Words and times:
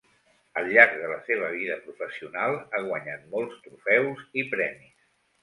Al 0.59 0.69
llarg 0.75 0.95
de 1.01 1.09
la 1.11 1.17
seva 1.27 1.49
vida 1.55 1.75
professional 1.83 2.57
ha 2.57 2.81
guanyat 2.87 3.29
molts 3.35 3.61
trofeus 3.69 4.27
i 4.43 4.49
premis. 4.57 4.99